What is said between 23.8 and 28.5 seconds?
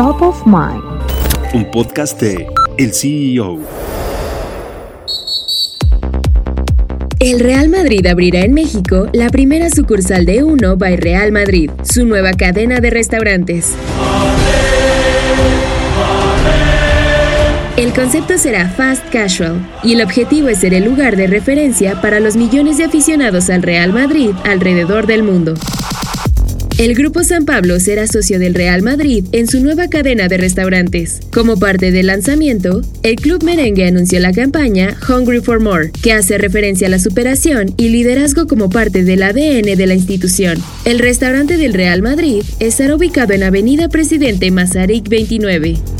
Madrid alrededor del mundo. El Grupo San Pablo será socio